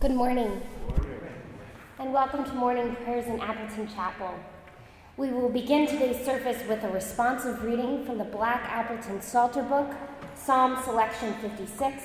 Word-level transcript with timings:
Good 0.00 0.12
morning. 0.12 0.62
And 1.98 2.10
welcome 2.10 2.42
to 2.44 2.54
morning 2.54 2.96
prayers 3.04 3.26
in 3.26 3.38
Appleton 3.38 3.86
Chapel. 3.86 4.32
We 5.18 5.28
will 5.28 5.50
begin 5.50 5.86
today's 5.86 6.24
service 6.24 6.66
with 6.66 6.82
a 6.84 6.88
responsive 6.88 7.62
reading 7.62 8.06
from 8.06 8.16
the 8.16 8.24
Black 8.24 8.62
Appleton 8.62 9.20
Psalter 9.20 9.62
Book, 9.62 9.92
Psalm 10.34 10.82
Selection 10.84 11.34
56, 11.42 12.02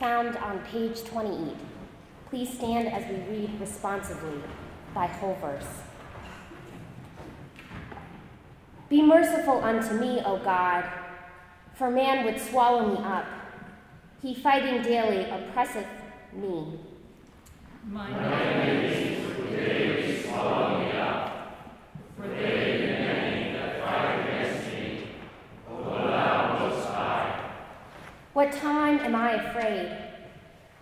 found 0.00 0.36
on 0.38 0.58
page 0.64 1.04
28. 1.04 1.54
Please 2.28 2.52
stand 2.52 2.88
as 2.88 3.08
we 3.08 3.32
read 3.32 3.60
responsively 3.60 4.42
by 4.92 5.06
whole 5.06 5.38
verse. 5.40 5.68
Be 8.88 9.00
merciful 9.00 9.62
unto 9.62 9.94
me, 9.94 10.20
O 10.24 10.38
God, 10.38 10.90
for 11.76 11.88
man 11.88 12.24
would 12.24 12.40
swallow 12.40 12.96
me 12.96 13.00
up. 13.00 13.26
He 14.20 14.34
fighting 14.34 14.82
daily 14.82 15.30
oppresseth 15.30 15.86
me. 16.32 16.80
My 17.90 18.10
enemies 18.10 19.38
would 19.38 19.48
daily 19.48 20.22
swallow 20.22 20.78
me 20.78 20.92
up, 20.92 21.56
for 22.16 22.28
they 22.28 22.82
the 22.82 22.86
many 22.86 23.52
that 23.54 23.80
fight 23.80 24.28
against 24.28 24.66
me. 24.74 25.08
O 25.70 25.84
thou 25.84 26.58
most 26.58 26.86
high. 26.88 27.50
What 28.34 28.52
time 28.52 28.98
am 28.98 29.14
I 29.14 29.32
afraid? 29.32 29.96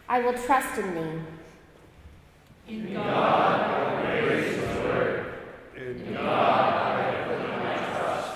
I 0.09 0.21
will 0.21 0.33
trust 0.33 0.79
in 0.79 0.95
thee. 0.97 2.75
In 2.75 2.95
God 2.95 3.07
I 3.07 4.03
praise 4.03 4.57
his 4.57 4.77
word. 4.79 5.35
In 5.77 6.13
God 6.13 6.73
I 6.83 7.03
have 7.03 7.29
put 7.29 7.39
my 7.63 7.77
trust. 8.01 8.33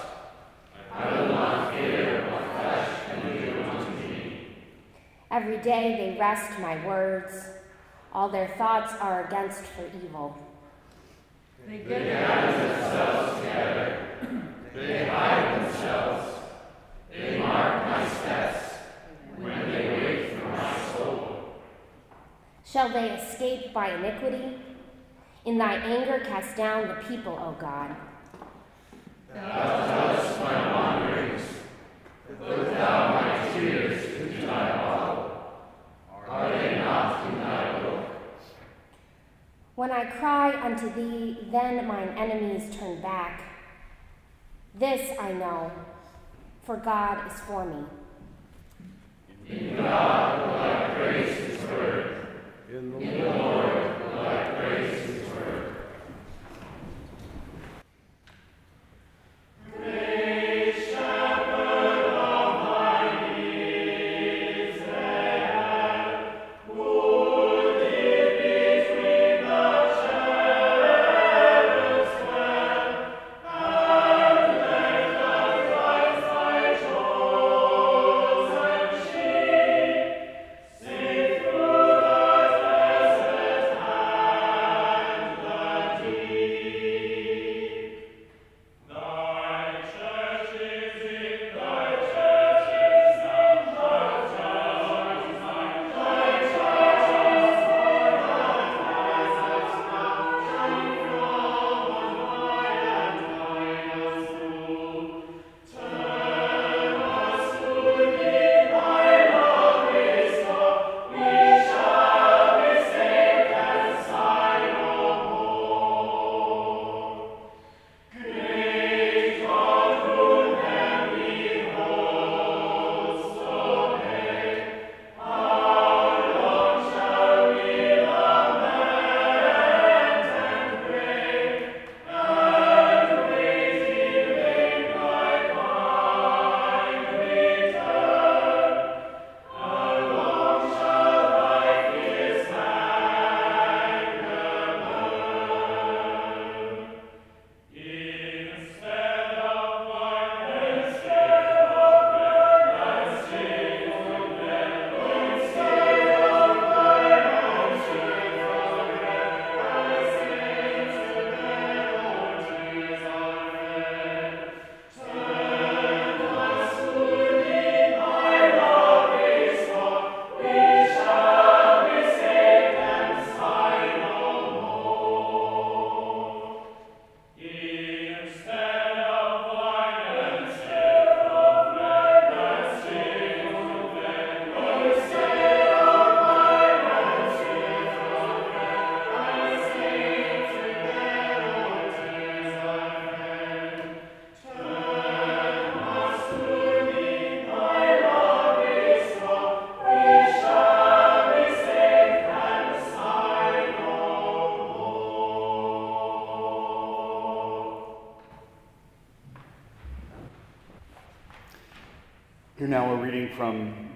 I 0.92 1.20
will 1.20 1.28
not 1.28 1.74
fear 1.74 2.30
what 2.30 2.44
flesh 2.52 2.88
can 3.06 3.20
do 3.36 3.62
unto 3.68 3.90
me. 4.06 4.46
Every 5.28 5.58
day 5.58 5.96
they 5.98 6.20
wrest 6.20 6.60
my 6.60 6.86
words. 6.86 7.34
All 8.12 8.28
their 8.28 8.48
thoughts 8.58 8.92
are 9.00 9.26
against 9.26 9.62
for 9.62 9.84
evil. 10.04 10.36
They 11.66 11.78
gather 11.78 12.68
themselves 12.68 13.40
together. 13.40 14.06
They 14.74 15.06
hide 15.06 15.62
themselves. 15.62 16.38
They 17.10 17.38
mark 17.38 17.86
my 17.86 18.08
steps 18.08 18.74
when 19.36 19.70
they 19.70 19.88
wait 19.88 20.38
for 20.40 20.48
my 20.48 20.92
soul. 20.92 21.54
Shall 22.64 22.88
they 22.92 23.10
escape 23.10 23.72
by 23.72 23.94
iniquity? 23.94 24.58
In 25.44 25.58
thy 25.58 25.74
anger 25.74 26.24
cast 26.24 26.56
down 26.56 26.88
the 26.88 26.94
people, 26.94 27.32
O 27.32 27.56
God. 27.60 27.94
Thou 29.32 29.86
tellest 29.86 30.40
my 30.40 30.74
wanderings. 30.74 31.42
Put 32.26 32.74
thou 32.74 33.14
my 33.14 33.52
tears 33.52 34.20
into 34.20 34.46
thy 34.46 34.76
bottle. 34.76 35.26
Are 36.28 36.48
they 36.48 36.76
not 36.78 37.26
in 37.26 37.38
thy 37.40 37.80
book? 37.82 38.06
When 39.80 39.90
I 39.90 40.04
cry 40.04 40.52
unto 40.62 40.92
thee, 40.92 41.38
then 41.50 41.86
mine 41.88 42.10
enemies 42.18 42.76
turn 42.76 43.00
back. 43.00 43.40
This 44.74 45.18
I 45.18 45.32
know, 45.32 45.72
for 46.64 46.76
God 46.76 47.26
is 47.26 47.40
for 47.40 47.64
me. 47.64 47.84
In 49.48 49.76
God 49.78 50.46
will 50.46 50.60
I 50.60 50.94
praise 50.94 51.34
his 51.34 51.62
word. 51.62 52.26
In 52.70 52.90
the 52.92 52.98
Lord 52.98 53.24
will 53.24 53.30
I 53.32 53.79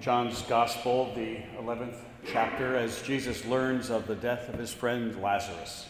John's 0.05 0.43
Gospel, 0.43 1.15
the 1.15 1.39
11th 1.59 1.97
chapter, 2.31 2.77
as 2.77 3.01
Jesus 3.01 3.43
learns 3.47 3.89
of 3.89 4.07
the 4.07 4.15
death 4.15 4.51
of 4.51 4.59
his 4.59 4.71
friend 4.71 5.19
Lazarus. 5.23 5.87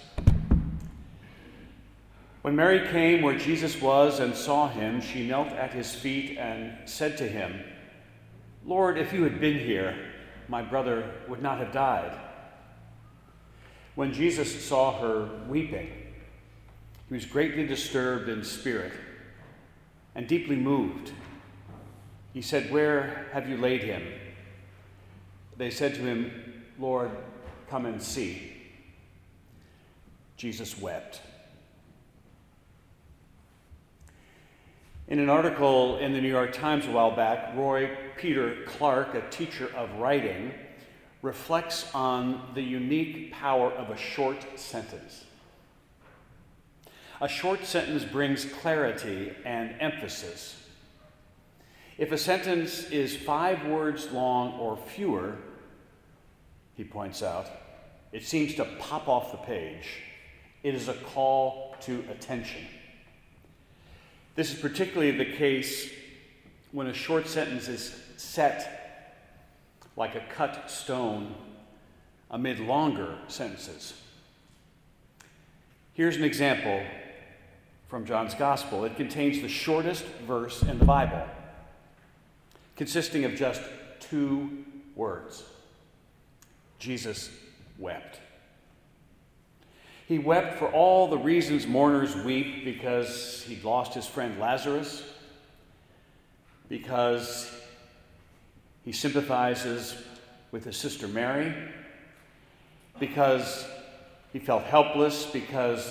When 2.43 2.55
Mary 2.55 2.87
came 2.93 3.23
where 3.23 3.37
Jesus 3.37 3.83
was 3.83 4.21
and 4.21 4.33
saw 4.37 4.69
him, 4.69 5.01
she 5.01 5.27
knelt 5.27 5.49
at 5.49 5.73
his 5.73 5.93
feet 5.93 6.39
and 6.39 6.89
said 6.89 7.19
to 7.19 7.27
him, 7.27 7.61
Lord, 8.65 8.99
if 8.99 9.13
you 9.13 9.25
had 9.25 9.41
been 9.41 9.59
here, 9.59 9.97
my 10.47 10.63
brother 10.63 11.11
would 11.27 11.43
not 11.43 11.59
have 11.59 11.73
died. 11.73 12.17
When 13.97 14.13
Jesus 14.13 14.65
saw 14.65 14.97
her 15.01 15.29
weeping, 15.49 15.91
he 17.09 17.15
was 17.15 17.27
greatly 17.27 17.67
disturbed 17.67 18.29
in 18.29 18.45
spirit 18.45 18.93
and 20.15 20.29
deeply 20.29 20.55
moved. 20.55 21.11
He 22.35 22.43
said, 22.43 22.71
Where 22.73 23.29
have 23.33 23.49
you 23.49 23.57
laid 23.57 23.83
him? 23.83 24.03
They 25.57 25.71
said 25.71 25.95
to 25.95 26.01
him, 26.01 26.65
Lord, 26.79 27.13
come 27.71 27.87
and 27.87 28.03
see. 28.03 28.53
Jesus 30.37 30.79
wept. 30.79 31.21
In 35.07 35.21
an 35.21 35.31
article 35.31 35.99
in 35.99 36.13
the 36.13 36.21
New 36.21 36.29
York 36.29 36.53
Times 36.53 36.87
a 36.87 36.91
while 36.91 37.15
back, 37.15 37.55
Roy 37.57 37.97
Peter 38.17 38.65
Clark, 38.67 39.15
a 39.15 39.23
teacher 39.31 39.71
of 39.77 39.93
writing, 40.01 40.53
reflects 41.23 41.95
on 41.95 42.51
the 42.55 42.63
unique 42.63 43.31
power 43.31 43.71
of 43.71 43.91
a 43.91 43.97
short 43.97 44.59
sentence. 44.59 45.25
A 47.21 47.29
short 47.29 47.65
sentence 47.65 48.05
brings 48.05 48.45
clarity 48.45 49.33
and 49.45 49.77
emphasis. 49.79 50.64
If 51.97 52.11
a 52.11 52.19
sentence 52.19 52.91
is 52.91 53.17
five 53.17 53.67
words 53.67 54.11
long 54.11 54.59
or 54.59 54.77
fewer, 54.77 55.37
he 56.77 56.85
points 56.85 57.23
out, 57.23 57.49
it 58.13 58.25
seems 58.25 58.55
to 58.57 58.65
pop 58.79 59.09
off 59.09 59.31
the 59.31 59.39
page. 59.39 59.87
It 60.63 60.75
is 60.75 60.89
a 60.89 60.95
call 60.95 61.77
to 61.83 62.05
attention. 62.11 62.63
This 64.35 64.53
is 64.53 64.59
particularly 64.59 65.13
the 65.13 65.37
case 65.37 65.91
when 66.73 66.89
a 66.89 66.95
short 66.95 67.29
sentence 67.29 67.69
is 67.69 67.95
set 68.17 68.81
like 69.97 70.17
a 70.17 70.25
cut 70.31 70.71
stone 70.71 71.35
amid 72.31 72.59
longer 72.59 73.17
sentences. 73.29 73.95
Here's 75.93 76.17
an 76.17 76.25
example 76.25 76.83
from 77.87 78.05
John's 78.05 78.35
Gospel. 78.35 78.85
It 78.85 78.97
contains 78.97 79.41
the 79.41 79.49
shortest 79.49 80.05
verse 80.27 80.63
in 80.63 80.81
the 80.81 80.85
Bible, 80.85 81.25
consisting 82.77 83.25
of 83.25 83.35
just 83.35 83.63
two 84.01 84.65
words 84.97 85.45
Jesus 86.79 87.31
wept. 87.79 88.21
He 90.07 90.19
wept 90.19 90.59
for 90.59 90.71
all 90.71 91.09
the 91.09 91.17
reasons 91.17 91.67
mourners 91.67 92.15
weep 92.15 92.65
because 92.65 93.43
he'd 93.49 93.65
lost 93.65 93.95
his 93.95 94.07
friend 94.07 94.39
Lazarus, 94.39 95.03
because 96.69 97.51
he 98.85 98.93
sympathizes 98.93 99.97
with 100.53 100.65
his 100.65 100.77
sister 100.77 101.09
Mary, 101.09 101.55
because 103.01 103.67
he 104.33 104.39
felt 104.39 104.65
helpless, 104.65 105.25
because 105.25 105.91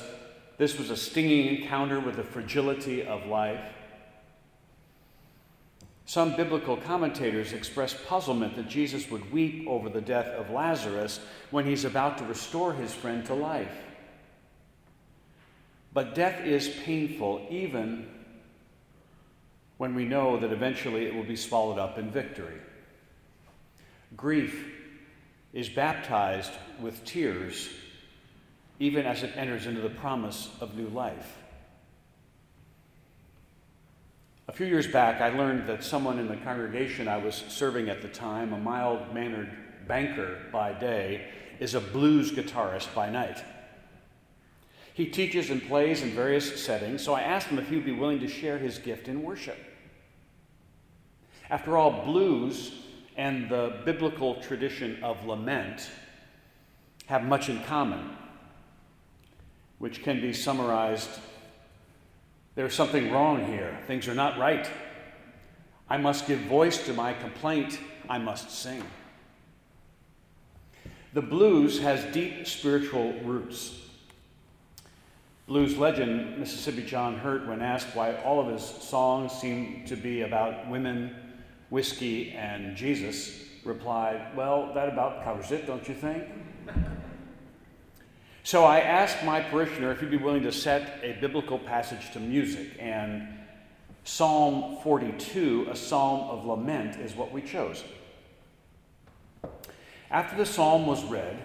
this 0.58 0.78
was 0.78 0.92
a 0.92 0.98
stinging 0.98 1.58
encounter 1.58 2.00
with 2.00 2.16
the 2.16 2.24
fragility 2.24 3.04
of 3.04 3.26
life. 3.26 3.62
Some 6.06 6.36
biblical 6.36 6.76
commentators 6.76 7.54
express 7.54 7.96
puzzlement 8.08 8.56
that 8.58 8.68
Jesus 8.68 9.10
would 9.10 9.32
weep 9.32 9.68
over 9.68 9.90
the 9.90 10.02
death 10.02 10.28
of 10.28 10.50
Lazarus 10.50 11.20
when 11.50 11.66
he's 11.66 11.86
about 11.86 12.18
to 12.18 12.26
restore 12.26 12.74
his 12.74 12.94
friend 12.94 13.26
to 13.26 13.34
life. 13.34 13.76
But 15.94 16.16
death 16.16 16.46
is 16.46 16.68
painful 16.84 17.48
even 17.50 18.10
when 19.78 19.96
we 19.96 20.06
know 20.06 20.40
that 20.40 20.52
eventually 20.52 21.06
it 21.06 21.16
will 21.16 21.24
be 21.24 21.36
swallowed 21.36 21.80
up 21.80 21.98
in 21.98 22.12
victory. 22.12 22.60
Grief 24.16 24.72
is 25.54 25.70
baptized 25.70 26.52
with 26.82 27.04
tears 27.06 27.70
even 28.80 29.06
as 29.06 29.24
it 29.24 29.32
enters 29.36 29.66
into 29.66 29.82
the 29.82 29.90
promise 29.90 30.50
of 30.60 30.76
new 30.76 30.88
life. 30.90 31.38
A 34.50 34.52
few 34.52 34.66
years 34.66 34.88
back, 34.88 35.22
I 35.22 35.30
learned 35.30 35.70
that 35.70 35.86
someone 35.86 36.20
in 36.20 36.28
the 36.28 36.36
congregation 36.36 37.08
I 37.08 37.16
was 37.16 37.46
serving 37.48 37.88
at 37.88 38.02
the 38.02 38.10
time, 38.10 38.52
a 38.52 38.58
mild 38.58 39.14
mannered 39.14 39.50
banker 39.88 40.38
by 40.52 40.74
day, 40.74 41.30
is 41.60 41.76
a 41.76 41.80
blues 41.80 42.32
guitarist 42.32 42.94
by 42.94 43.10
night. 43.10 43.42
He 44.94 45.06
teaches 45.06 45.50
and 45.50 45.66
plays 45.66 46.02
in 46.02 46.10
various 46.10 46.64
settings, 46.64 47.02
so 47.02 47.14
I 47.14 47.22
asked 47.22 47.48
him 47.48 47.58
if 47.58 47.70
he 47.70 47.76
would 47.76 47.86
be 47.86 47.94
willing 47.94 48.20
to 48.20 48.28
share 48.28 48.58
his 48.58 48.80
gift 48.80 49.08
in 49.08 49.24
worship. 49.24 49.58
After 51.50 51.78
all, 51.78 52.04
blues 52.04 52.84
and 53.16 53.50
the 53.50 53.82
biblical 53.86 54.42
tradition 54.42 55.02
of 55.04 55.26
lament 55.26 55.90
have 57.06 57.24
much 57.24 57.48
in 57.48 57.64
common, 57.64 58.10
which 59.80 60.04
can 60.04 60.20
be 60.20 60.34
summarized 60.34 61.10
there's 62.56 62.76
something 62.76 63.12
wrong 63.12 63.46
here. 63.46 63.78
Things 63.88 64.08
are 64.08 64.14
not 64.14 64.38
right. 64.38 64.70
I 65.90 65.98
must 65.98 66.28
give 66.28 66.40
voice 66.42 66.86
to 66.86 66.94
my 66.94 67.14
complaint. 67.14 67.80
I 68.10 68.18
must 68.18 68.52
sing. 68.52 68.84
The 71.14 71.22
blues 71.22 71.80
has 71.80 72.04
deep 72.14 72.48
spiritual 72.48 73.14
roots. 73.22 73.80
Blues 75.48 75.78
legend 75.78 76.40
Mississippi 76.40 76.84
John 76.84 77.18
Hurt, 77.18 77.48
when 77.48 77.62
asked 77.62 77.96
why 77.96 78.16
all 78.16 78.40
of 78.40 78.48
his 78.48 78.64
songs 78.64 79.32
seem 79.34 79.84
to 79.88 79.96
be 79.96 80.22
about 80.22 80.70
women, 80.70 81.16
whiskey, 81.70 82.32
and 82.32 82.76
Jesus, 82.78 83.44
replied, 83.66 84.36
Well, 84.36 84.74
that 84.74 84.90
about 84.90 85.24
covers 85.24 85.52
it, 85.52 85.68
don't 85.68 85.88
you 85.88 85.96
think? 85.96 86.24
So 88.44 88.66
I 88.66 88.82
asked 88.82 89.24
my 89.24 89.40
parishioner 89.40 89.92
if 89.92 90.02
he'd 90.02 90.12
be 90.12 90.18
willing 90.18 90.44
to 90.44 90.52
set 90.52 91.00
a 91.02 91.14
biblical 91.22 91.58
passage 91.58 92.12
to 92.12 92.20
music, 92.20 92.76
and 92.78 93.28
Psalm 94.04 94.78
42, 94.84 95.68
a 95.72 95.76
psalm 95.76 96.30
of 96.30 96.46
lament, 96.46 96.98
is 96.98 97.16
what 97.16 97.32
we 97.32 97.42
chose. 97.42 97.84
After 100.12 100.36
the 100.36 100.46
psalm 100.46 100.86
was 100.86 101.04
read, 101.06 101.42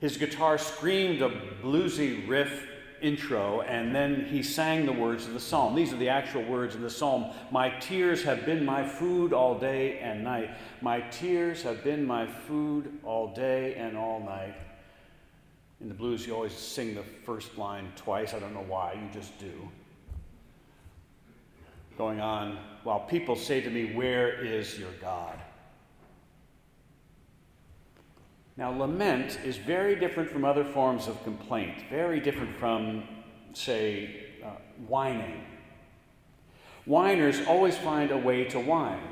his 0.00 0.16
guitar 0.16 0.56
screamed 0.56 1.20
a 1.20 1.28
bluesy 1.62 2.26
riff 2.26 2.66
intro, 3.02 3.60
and 3.60 3.94
then 3.94 4.24
he 4.24 4.42
sang 4.42 4.86
the 4.86 4.92
words 4.92 5.26
of 5.26 5.34
the 5.34 5.40
psalm. 5.40 5.74
These 5.74 5.92
are 5.92 5.98
the 5.98 6.08
actual 6.08 6.42
words 6.44 6.74
of 6.74 6.80
the 6.80 6.90
psalm 6.90 7.26
My 7.50 7.68
tears 7.78 8.22
have 8.24 8.46
been 8.46 8.64
my 8.64 8.86
food 8.86 9.32
all 9.32 9.58
day 9.58 9.98
and 9.98 10.24
night. 10.24 10.50
My 10.80 11.00
tears 11.00 11.62
have 11.62 11.84
been 11.84 12.06
my 12.06 12.26
food 12.26 12.98
all 13.04 13.34
day 13.34 13.74
and 13.74 13.96
all 13.96 14.20
night. 14.20 14.54
In 15.80 15.88
the 15.88 15.94
blues, 15.94 16.26
you 16.26 16.34
always 16.34 16.54
sing 16.54 16.94
the 16.94 17.02
first 17.24 17.58
line 17.58 17.92
twice. 17.96 18.32
I 18.32 18.38
don't 18.38 18.54
know 18.54 18.64
why, 18.66 18.94
you 18.94 19.08
just 19.12 19.38
do. 19.38 19.52
Going 21.98 22.20
on, 22.20 22.58
while 22.82 23.00
people 23.00 23.36
say 23.36 23.60
to 23.60 23.70
me, 23.70 23.94
Where 23.94 24.44
is 24.44 24.78
your 24.78 24.92
God? 25.00 25.38
Now, 28.56 28.70
lament 28.70 29.38
is 29.44 29.58
very 29.58 29.96
different 29.96 30.30
from 30.30 30.44
other 30.44 30.64
forms 30.64 31.08
of 31.08 31.22
complaint, 31.24 31.84
very 31.90 32.20
different 32.20 32.56
from, 32.56 33.02
say, 33.52 34.24
uh, 34.42 34.52
whining. 34.88 35.42
Whiners 36.86 37.40
always 37.46 37.76
find 37.76 38.10
a 38.12 38.16
way 38.16 38.44
to 38.44 38.58
whine, 38.58 39.08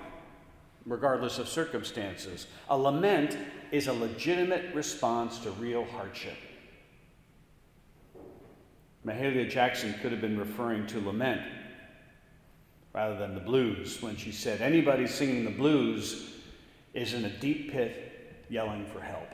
regardless 0.86 1.38
of 1.38 1.48
circumstances. 1.48 2.46
A 2.70 2.78
lament 2.78 3.36
is 3.70 3.86
a 3.86 3.92
legitimate 3.92 4.74
response 4.74 5.38
to 5.40 5.50
real 5.50 5.84
hardship. 5.84 6.36
Mahalia 9.06 9.48
Jackson 9.48 9.94
could 10.00 10.12
have 10.12 10.20
been 10.20 10.38
referring 10.38 10.86
to 10.88 11.00
lament 11.00 11.42
rather 12.94 13.16
than 13.16 13.34
the 13.34 13.40
blues 13.40 14.00
when 14.00 14.16
she 14.16 14.32
said, 14.32 14.62
Anybody 14.62 15.06
singing 15.06 15.44
the 15.44 15.50
blues 15.50 16.32
is 16.94 17.12
in 17.12 17.24
a 17.24 17.30
deep 17.30 17.72
pit 17.72 18.44
yelling 18.48 18.86
for 18.86 19.00
help. 19.00 19.28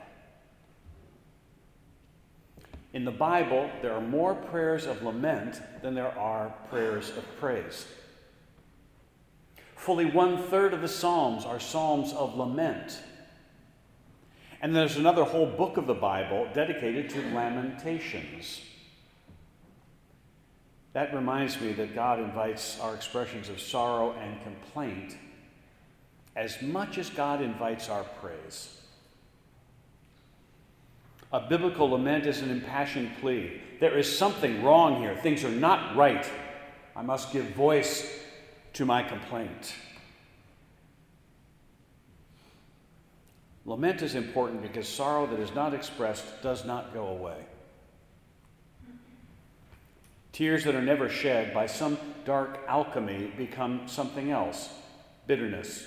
In 2.93 3.05
the 3.05 3.11
Bible, 3.11 3.69
there 3.81 3.93
are 3.93 4.01
more 4.01 4.35
prayers 4.35 4.85
of 4.85 5.01
lament 5.01 5.61
than 5.81 5.95
there 5.95 6.17
are 6.17 6.53
prayers 6.69 7.09
of 7.11 7.23
praise. 7.39 7.85
Fully 9.75 10.05
one 10.05 10.43
third 10.43 10.73
of 10.73 10.81
the 10.81 10.87
Psalms 10.87 11.45
are 11.45 11.59
Psalms 11.59 12.11
of 12.13 12.35
lament. 12.35 12.99
And 14.61 14.75
there's 14.75 14.97
another 14.97 15.23
whole 15.23 15.47
book 15.47 15.77
of 15.77 15.87
the 15.87 15.93
Bible 15.93 16.47
dedicated 16.53 17.09
to 17.11 17.21
lamentations. 17.33 18.61
That 20.93 21.13
reminds 21.13 21.59
me 21.61 21.71
that 21.73 21.95
God 21.95 22.19
invites 22.19 22.79
our 22.79 22.93
expressions 22.93 23.49
of 23.49 23.61
sorrow 23.61 24.11
and 24.13 24.41
complaint 24.43 25.17
as 26.35 26.61
much 26.61 26.97
as 26.97 27.09
God 27.09 27.41
invites 27.41 27.89
our 27.89 28.03
praise. 28.21 28.77
A 31.33 31.39
biblical 31.39 31.89
lament 31.89 32.25
is 32.25 32.41
an 32.41 32.49
impassioned 32.49 33.09
plea. 33.19 33.61
There 33.79 33.97
is 33.97 34.17
something 34.17 34.63
wrong 34.63 35.01
here. 35.01 35.15
Things 35.15 35.45
are 35.45 35.49
not 35.49 35.95
right. 35.95 36.29
I 36.95 37.01
must 37.01 37.31
give 37.31 37.45
voice 37.51 38.19
to 38.73 38.85
my 38.85 39.01
complaint. 39.01 39.73
Lament 43.65 44.01
is 44.01 44.15
important 44.15 44.61
because 44.61 44.87
sorrow 44.87 45.25
that 45.27 45.39
is 45.39 45.53
not 45.53 45.73
expressed 45.73 46.25
does 46.41 46.65
not 46.65 46.93
go 46.93 47.07
away. 47.07 47.37
Tears 50.41 50.63
that 50.63 50.73
are 50.73 50.81
never 50.81 51.07
shed 51.07 51.53
by 51.53 51.67
some 51.67 51.99
dark 52.25 52.61
alchemy 52.67 53.31
become 53.37 53.87
something 53.87 54.31
else 54.31 54.69
bitterness, 55.27 55.85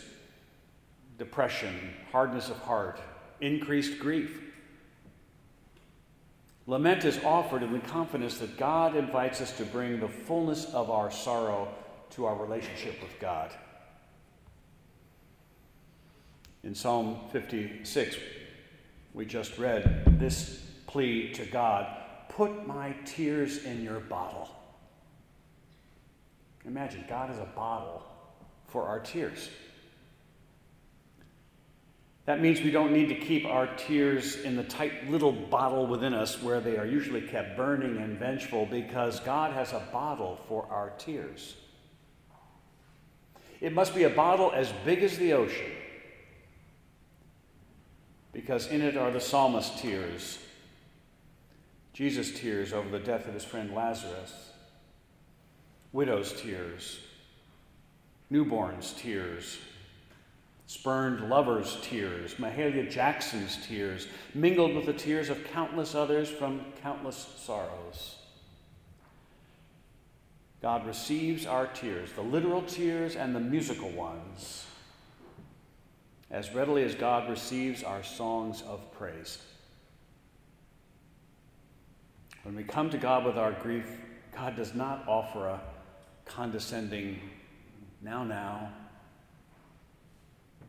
depression, 1.18 1.92
hardness 2.12 2.50
of 2.50 2.58
heart, 2.58 3.00
increased 3.40 3.98
grief. 3.98 4.40
Lament 6.68 7.04
is 7.04 7.18
offered 7.24 7.64
in 7.64 7.72
the 7.72 7.80
confidence 7.80 8.38
that 8.38 8.56
God 8.56 8.94
invites 8.94 9.40
us 9.40 9.50
to 9.56 9.64
bring 9.64 9.98
the 9.98 10.06
fullness 10.06 10.66
of 10.66 10.88
our 10.88 11.10
sorrow 11.10 11.74
to 12.10 12.24
our 12.26 12.36
relationship 12.36 13.02
with 13.02 13.18
God. 13.18 13.50
In 16.62 16.76
Psalm 16.76 17.18
56, 17.32 18.16
we 19.14 19.26
just 19.26 19.58
read 19.58 20.20
this 20.20 20.64
plea 20.86 21.32
to 21.32 21.44
God 21.44 22.03
Put 22.34 22.66
my 22.66 22.94
tears 23.04 23.64
in 23.64 23.84
your 23.84 24.00
bottle. 24.00 24.48
Imagine 26.64 27.04
God 27.08 27.30
is 27.30 27.38
a 27.38 27.48
bottle 27.54 28.04
for 28.66 28.88
our 28.88 28.98
tears. 28.98 29.50
That 32.26 32.40
means 32.40 32.60
we 32.60 32.70
don't 32.70 32.92
need 32.92 33.08
to 33.10 33.14
keep 33.14 33.44
our 33.44 33.68
tears 33.76 34.36
in 34.36 34.56
the 34.56 34.64
tight 34.64 35.08
little 35.10 35.30
bottle 35.30 35.86
within 35.86 36.12
us 36.12 36.42
where 36.42 36.58
they 36.58 36.76
are 36.76 36.86
usually 36.86 37.20
kept 37.20 37.56
burning 37.56 37.98
and 37.98 38.18
vengeful 38.18 38.66
because 38.66 39.20
God 39.20 39.52
has 39.52 39.72
a 39.72 39.86
bottle 39.92 40.40
for 40.48 40.66
our 40.70 40.90
tears. 40.98 41.54
It 43.60 43.72
must 43.72 43.94
be 43.94 44.04
a 44.04 44.10
bottle 44.10 44.50
as 44.52 44.72
big 44.84 45.02
as 45.02 45.18
the 45.18 45.34
ocean 45.34 45.70
because 48.32 48.66
in 48.66 48.82
it 48.82 48.96
are 48.96 49.12
the 49.12 49.20
psalmist's 49.20 49.80
tears, 49.80 50.38
Jesus' 51.94 52.38
tears 52.38 52.74
over 52.74 52.90
the 52.90 52.98
death 52.98 53.26
of 53.26 53.32
his 53.32 53.44
friend 53.44 53.72
Lazarus, 53.72 54.50
widow's 55.92 56.32
tears, 56.38 57.00
newborn's 58.28 58.92
tears 58.92 59.58
spurned 60.66 61.28
lovers' 61.28 61.78
tears, 61.82 62.34
Mahalia 62.34 62.90
Jackson's 62.90 63.64
tears, 63.66 64.08
mingled 64.34 64.74
with 64.74 64.86
the 64.86 64.92
tears 64.92 65.28
of 65.28 65.44
countless 65.44 65.94
others 65.94 66.30
from 66.30 66.64
countless 66.82 67.34
sorrows. 67.38 68.16
God 70.62 70.86
receives 70.86 71.44
our 71.44 71.66
tears, 71.66 72.12
the 72.12 72.22
literal 72.22 72.62
tears 72.62 73.16
and 73.16 73.34
the 73.34 73.40
musical 73.40 73.90
ones, 73.90 74.64
as 76.30 76.54
readily 76.54 76.82
as 76.82 76.94
God 76.94 77.28
receives 77.28 77.82
our 77.82 78.02
songs 78.02 78.62
of 78.62 78.90
praise. 78.92 79.38
When 82.44 82.54
we 82.54 82.62
come 82.62 82.90
to 82.90 82.98
God 82.98 83.24
with 83.24 83.36
our 83.36 83.52
grief, 83.52 83.86
God 84.34 84.56
does 84.56 84.74
not 84.74 85.08
offer 85.08 85.46
a 85.48 85.60
condescending, 86.24 87.20
now, 88.00 88.22
now, 88.22 88.70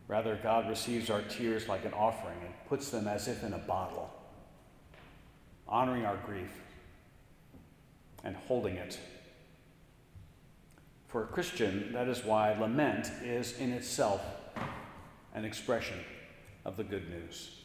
Rather, 0.07 0.39
God 0.41 0.69
receives 0.69 1.09
our 1.09 1.21
tears 1.23 1.67
like 1.67 1.85
an 1.85 1.93
offering 1.93 2.37
and 2.43 2.53
puts 2.67 2.89
them 2.89 3.07
as 3.07 3.27
if 3.27 3.43
in 3.43 3.53
a 3.53 3.57
bottle, 3.57 4.11
honoring 5.67 6.05
our 6.05 6.17
grief 6.17 6.51
and 8.23 8.35
holding 8.35 8.75
it. 8.75 8.99
For 11.07 11.23
a 11.23 11.27
Christian, 11.27 11.91
that 11.93 12.07
is 12.07 12.23
why 12.23 12.53
lament 12.53 13.09
is 13.23 13.57
in 13.57 13.71
itself 13.71 14.21
an 15.33 15.43
expression 15.43 15.99
of 16.65 16.77
the 16.77 16.83
good 16.83 17.09
news. 17.09 17.64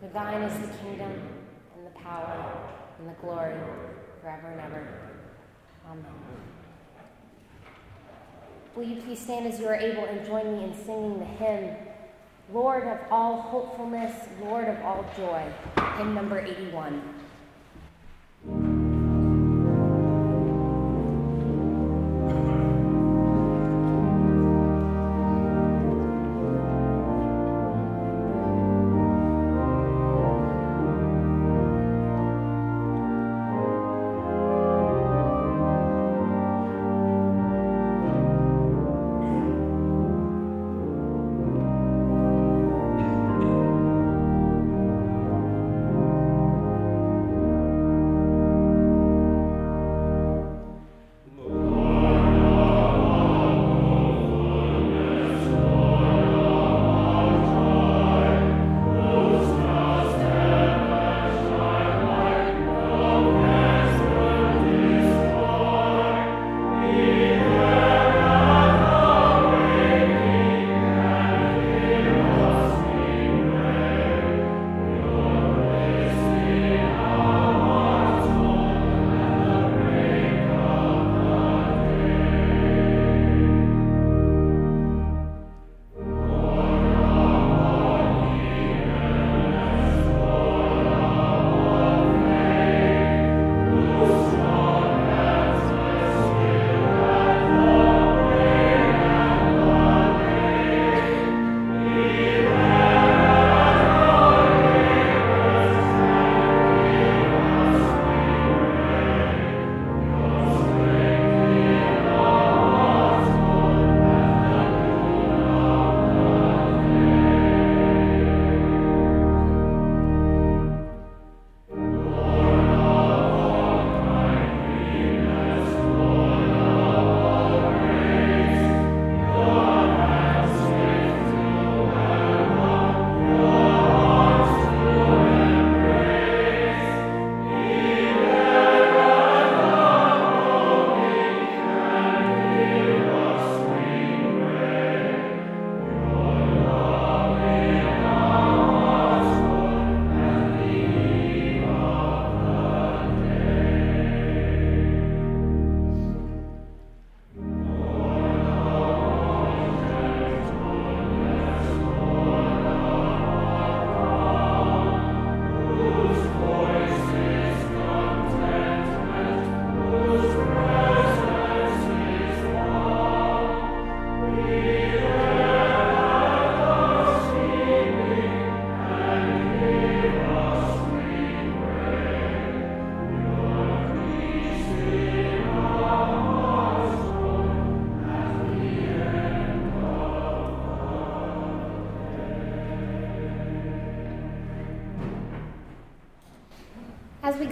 For 0.00 0.08
thine 0.08 0.42
is 0.42 0.68
the 0.68 0.74
kingdom, 0.78 1.12
and 1.76 1.86
the 1.86 1.98
power, 1.98 2.70
and 2.98 3.08
the 3.08 3.14
glory, 3.20 3.54
forever 4.20 4.48
and 4.48 4.60
ever. 4.60 4.88
Amen. 5.90 6.04
Will 8.74 8.84
you 8.84 9.00
please 9.02 9.20
stand 9.20 9.46
as 9.46 9.60
you 9.60 9.68
are 9.68 9.76
able 9.76 10.04
and 10.04 10.26
join 10.26 10.56
me 10.56 10.64
in 10.64 10.74
singing 10.84 11.18
the 11.20 11.24
hymn, 11.24 11.76
Lord 12.52 12.86
of 12.88 12.98
all 13.10 13.40
hopefulness, 13.40 14.12
Lord 14.42 14.68
of 14.68 14.80
all 14.84 15.06
joy, 15.16 15.44
hymn 15.96 16.14
number 16.14 16.40
81. 16.40 17.23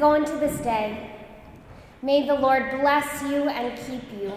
Go 0.02 0.14
into 0.14 0.37
this 0.38 0.59
day, 0.62 1.12
may 2.02 2.26
the 2.26 2.35
Lord 2.35 2.73
bless 2.80 3.23
you 3.23 3.49
and 3.49 3.78
keep 3.87 4.02
you. 4.21 4.32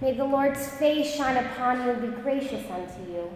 May 0.00 0.14
the 0.14 0.24
Lord's 0.24 0.66
face 0.66 1.14
shine 1.14 1.36
upon 1.36 1.84
you 1.84 1.90
and 1.90 2.02
be 2.02 2.22
gracious 2.22 2.68
unto 2.68 3.12
you. 3.12 3.30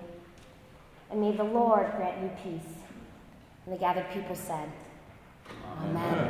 And 1.13 1.21
may 1.21 1.37
the 1.37 1.45
Lord 1.45 1.93
grant 1.97 2.21
you 2.21 2.31
peace. 2.43 2.75
And 3.65 3.73
the 3.73 3.79
gathered 3.79 4.11
people 4.13 4.35
said, 4.35 4.69
Amen. 5.81 5.97
Amen. 5.97 6.28